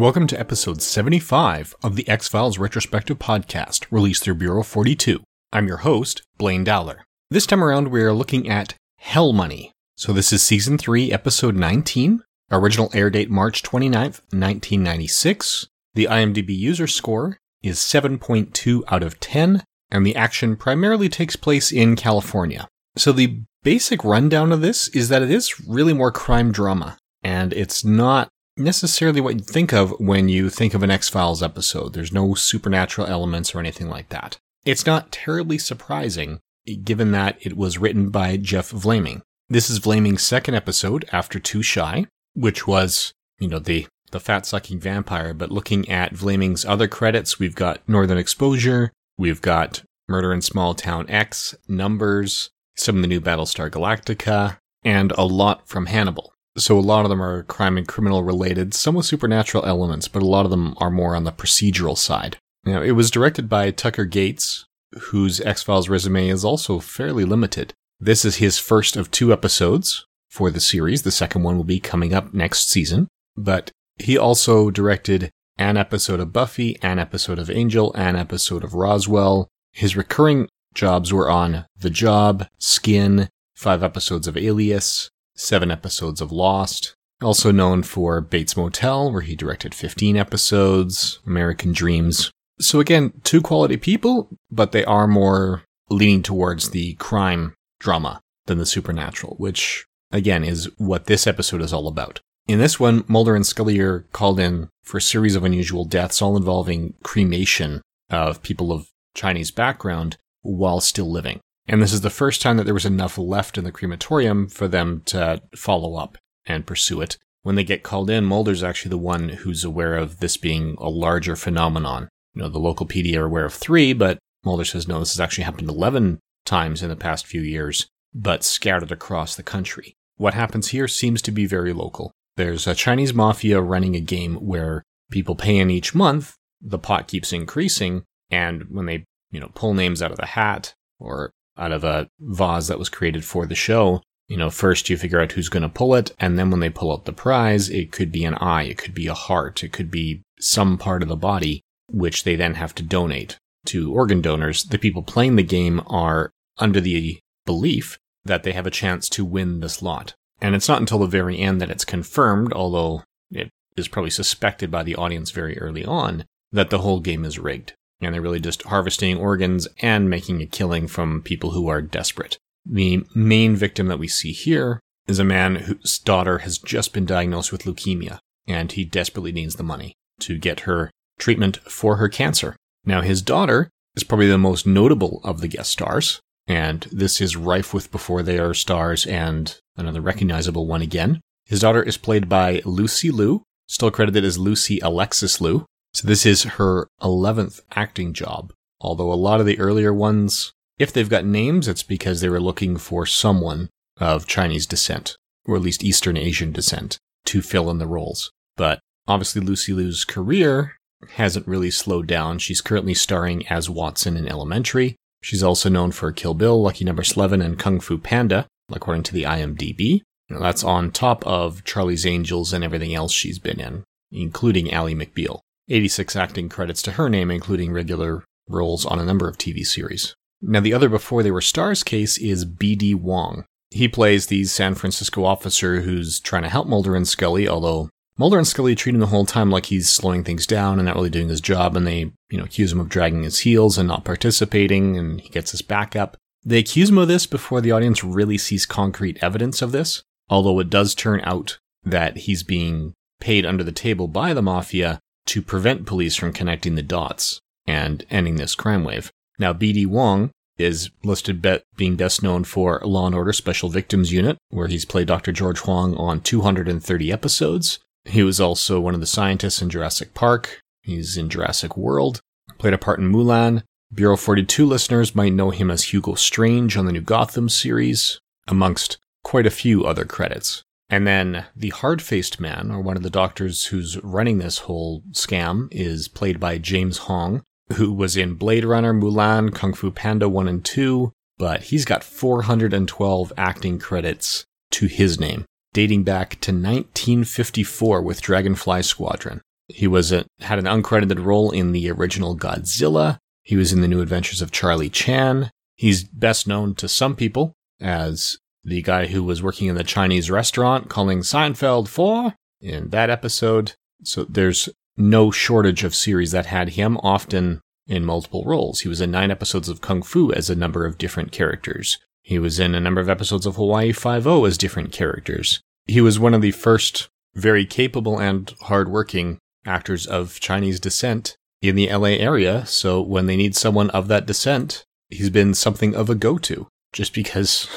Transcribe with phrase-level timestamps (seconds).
[0.00, 5.22] Welcome to episode 75 of the X Files Retrospective Podcast, released through Bureau 42.
[5.52, 7.04] I'm your host, Blaine Dowler.
[7.30, 9.72] This time around, we are looking at Hell Money.
[9.96, 12.22] So, this is season 3, episode 19.
[12.50, 15.66] Original air date March 29th, 1996.
[15.92, 21.70] The IMDb user score is 7.2 out of 10, and the action primarily takes place
[21.70, 22.68] in California.
[22.96, 27.52] So, the basic rundown of this is that it is really more crime drama, and
[27.52, 31.92] it's not necessarily what you think of when you think of an X Files episode.
[31.92, 34.38] There's no supernatural elements or anything like that.
[34.64, 36.40] It's not terribly surprising,
[36.84, 39.22] given that it was written by Jeff Vlaming.
[39.48, 44.44] This is Vlaming's second episode after Too Shy, which was, you know, the the fat
[44.44, 45.32] sucking vampire.
[45.34, 50.74] But looking at Vlaming's other credits, we've got Northern Exposure, we've got Murder in Small
[50.74, 56.32] Town X, Numbers, some of the new Battlestar Galactica, and a lot from Hannibal.
[56.56, 60.22] So a lot of them are crime and criminal related, some with supernatural elements, but
[60.22, 62.38] a lot of them are more on the procedural side.
[62.64, 64.66] Now, it was directed by Tucker Gates,
[64.98, 67.72] whose X Files resume is also fairly limited.
[68.00, 71.02] This is his first of two episodes for the series.
[71.02, 73.08] The second one will be coming up next season.
[73.36, 78.74] But he also directed an episode of Buffy, an episode of Angel, an episode of
[78.74, 79.48] Roswell.
[79.72, 86.32] His recurring jobs were on The Job, Skin, five episodes of Alias, seven episodes of
[86.32, 86.94] Lost.
[87.22, 92.30] Also known for Bates Motel, where he directed 15 episodes, American Dreams.
[92.60, 98.58] So again, two quality people, but they are more leaning towards the crime drama than
[98.58, 102.20] the supernatural, which again is what this episode is all about.
[102.46, 106.20] In this one, Mulder and Scully are called in for a series of unusual deaths,
[106.20, 111.40] all involving cremation of people of Chinese background while still living.
[111.70, 114.66] And this is the first time that there was enough left in the crematorium for
[114.66, 117.16] them to follow up and pursue it.
[117.42, 120.88] When they get called in, Mulder's actually the one who's aware of this being a
[120.88, 122.08] larger phenomenon.
[122.34, 125.20] You know, the local PD are aware of three, but Mulder says, no, this has
[125.20, 129.94] actually happened 11 times in the past few years, but scattered across the country.
[130.16, 132.10] What happens here seems to be very local.
[132.36, 134.82] There's a Chinese mafia running a game where
[135.12, 139.72] people pay in each month, the pot keeps increasing, and when they, you know, pull
[139.72, 143.54] names out of the hat or out of a vase that was created for the
[143.54, 146.60] show, you know, first you figure out who's going to pull it, and then when
[146.60, 149.64] they pull out the prize, it could be an eye, it could be a heart,
[149.64, 153.92] it could be some part of the body, which they then have to donate to
[153.92, 154.64] organ donors.
[154.64, 159.24] The people playing the game are under the belief that they have a chance to
[159.24, 160.14] win this lot.
[160.40, 164.70] And it's not until the very end that it's confirmed, although it is probably suspected
[164.70, 167.74] by the audience very early on, that the whole game is rigged.
[168.00, 172.38] And they're really just harvesting organs and making a killing from people who are desperate.
[172.64, 177.04] The main victim that we see here is a man whose daughter has just been
[177.04, 182.08] diagnosed with leukemia, and he desperately needs the money to get her treatment for her
[182.08, 182.56] cancer.
[182.84, 187.36] Now, his daughter is probably the most notable of the guest stars, and this is
[187.36, 191.20] rife with before they are stars and another recognizable one again.
[191.44, 195.66] His daughter is played by Lucy Liu, still credited as Lucy Alexis Liu.
[195.92, 198.52] So this is her 11th acting job.
[198.80, 202.40] Although a lot of the earlier ones, if they've got names, it's because they were
[202.40, 203.68] looking for someone
[203.98, 208.30] of Chinese descent, or at least Eastern Asian descent, to fill in the roles.
[208.56, 210.76] But obviously Lucy Liu's career
[211.14, 212.38] hasn't really slowed down.
[212.38, 214.96] She's currently starring as Watson in Elementary.
[215.22, 219.12] She's also known for Kill Bill, Lucky Number Slevin, and Kung Fu Panda, according to
[219.12, 220.00] the IMDb.
[220.30, 225.40] That's on top of Charlie's Angels and everything else she's been in, including Ally McBeal.
[225.70, 230.14] 86 acting credits to her name, including regular roles on a number of TV series.
[230.42, 232.94] Now, the other before they were stars case is B.D.
[232.94, 233.44] Wong.
[233.70, 238.38] He plays the San Francisco officer who's trying to help Mulder and Scully, although Mulder
[238.38, 241.10] and Scully treat him the whole time like he's slowing things down and not really
[241.10, 244.04] doing his job, and they, you know, accuse him of dragging his heels and not
[244.04, 246.16] participating, and he gets his back up.
[246.44, 250.58] They accuse him of this before the audience really sees concrete evidence of this, although
[250.58, 255.42] it does turn out that he's being paid under the table by the mafia to
[255.42, 259.10] prevent police from connecting the dots and ending this crime wave.
[259.38, 259.86] Now, B.D.
[259.86, 264.66] Wong is listed be- being best known for Law and Order Special Victims Unit, where
[264.66, 265.32] he's played Dr.
[265.32, 267.78] George Huang on 230 episodes.
[268.04, 270.60] He was also one of the scientists in Jurassic Park.
[270.82, 272.20] He's in Jurassic World.
[272.58, 273.62] Played a part in Mulan.
[273.92, 278.98] Bureau 42 listeners might know him as Hugo Strange on the new Gotham series, amongst
[279.24, 280.62] quite a few other credits.
[280.90, 285.02] And then the hard faced man, or one of the doctors who's running this whole
[285.12, 287.42] scam, is played by James Hong,
[287.74, 292.02] who was in Blade Runner, Mulan, Kung Fu Panda 1 and 2, but he's got
[292.02, 299.40] 412 acting credits to his name dating back to 1954 with Dragonfly Squadron.
[299.68, 303.18] He was a, had an uncredited role in the original Godzilla.
[303.42, 305.50] He was in the New Adventures of Charlie Chan.
[305.76, 310.30] He's best known to some people as the guy who was working in the Chinese
[310.30, 313.72] restaurant calling Seinfeld for in that episode.
[314.04, 318.80] So there's no shortage of series that had him often in multiple roles.
[318.80, 321.98] He was in nine episodes of Kung Fu as a number of different characters.
[322.22, 325.60] He was in a number of episodes of Hawaii Five-O as different characters.
[325.86, 331.74] He was one of the first very capable and hardworking actors of Chinese descent in
[331.74, 332.64] the LA area.
[332.66, 337.14] So when they need someone of that descent, he's been something of a go-to just
[337.14, 337.68] because,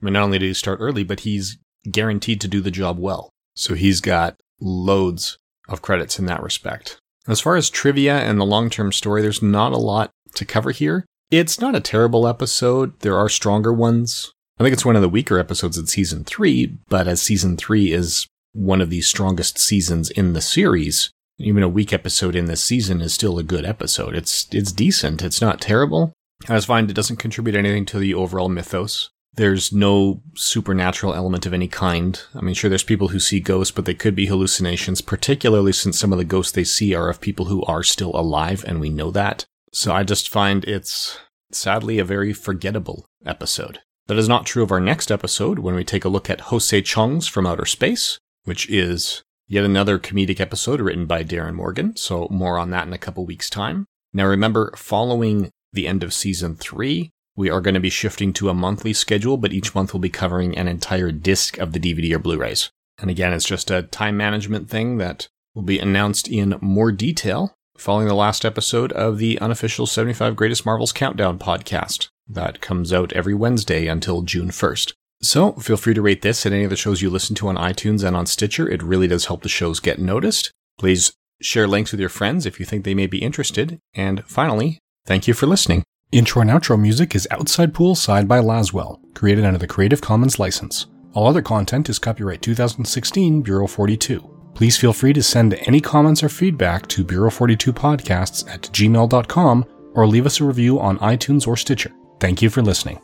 [0.00, 1.58] I mean, not only did he start early, but he's
[1.90, 3.30] guaranteed to do the job well.
[3.54, 5.36] So he's got loads
[5.68, 6.98] of credits in that respect.
[7.26, 10.70] As far as trivia and the long term story, there's not a lot to cover
[10.70, 11.04] here.
[11.30, 12.98] It's not a terrible episode.
[13.00, 14.32] There are stronger ones.
[14.58, 17.92] I think it's one of the weaker episodes in season three, but as season three
[17.92, 22.62] is one of the strongest seasons in the series, even a weak episode in this
[22.62, 24.14] season is still a good episode.
[24.14, 25.22] It's it's decent.
[25.22, 26.12] It's not terrible.
[26.48, 29.10] I just find it doesn't contribute anything to the overall mythos.
[29.34, 32.20] There's no supernatural element of any kind.
[32.34, 35.98] I mean, sure, there's people who see ghosts, but they could be hallucinations, particularly since
[35.98, 38.90] some of the ghosts they see are of people who are still alive, and we
[38.90, 39.44] know that.
[39.72, 41.18] So I just find it's
[41.52, 43.80] sadly a very forgettable episode.
[44.08, 46.80] That is not true of our next episode when we take a look at Jose
[46.82, 51.94] Chung's From Outer Space, which is yet another comedic episode written by Darin Morgan.
[51.96, 53.86] So more on that in a couple weeks' time.
[54.12, 58.48] Now remember, following the end of season three, we are going to be shifting to
[58.48, 62.12] a monthly schedule, but each month we'll be covering an entire disc of the DVD
[62.14, 62.70] or Blu-rays.
[62.98, 67.54] And again, it's just a time management thing that will be announced in more detail
[67.76, 73.12] following the last episode of the unofficial 75 Greatest Marvels Countdown podcast that comes out
[73.12, 74.94] every Wednesday until June 1st.
[75.22, 77.56] So feel free to rate this and any of the shows you listen to on
[77.56, 78.68] iTunes and on Stitcher.
[78.68, 80.50] It really does help the shows get noticed.
[80.76, 83.78] Please share links with your friends if you think they may be interested.
[83.94, 85.84] And finally, thank you for listening.
[86.10, 90.86] Intro and outro music is Outside Poolside by Laswell, created under the Creative Commons license.
[91.12, 94.18] All other content is copyright 2016 Bureau 42.
[94.54, 100.24] Please feel free to send any comments or feedback to Bureau42podcasts at gmail.com or leave
[100.24, 101.92] us a review on iTunes or Stitcher.
[102.20, 102.98] Thank you for listening.